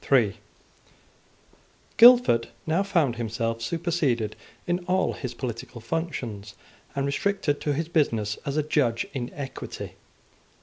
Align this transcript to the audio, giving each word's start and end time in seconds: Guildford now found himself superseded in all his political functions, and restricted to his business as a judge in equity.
Guildford 1.97 2.47
now 2.65 2.81
found 2.81 3.17
himself 3.17 3.61
superseded 3.61 4.35
in 4.65 4.79
all 4.85 5.13
his 5.13 5.35
political 5.35 5.79
functions, 5.79 6.55
and 6.95 7.05
restricted 7.05 7.61
to 7.61 7.73
his 7.73 7.87
business 7.87 8.39
as 8.43 8.57
a 8.57 8.63
judge 8.63 9.05
in 9.13 9.31
equity. 9.31 9.93